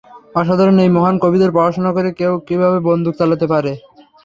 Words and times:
অসাধারণ 0.35 0.77
এই 0.85 0.89
মহান 0.95 1.15
কবিদের 1.23 1.51
পড়াশুনা 1.53 1.91
করে 1.93 2.09
কেউ 2.19 2.33
কীভাবে 2.47 2.77
বন্দুক 2.87 3.13
চালাতে 3.19 3.45
পারে? 3.53 3.71